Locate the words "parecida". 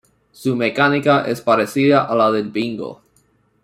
1.41-2.05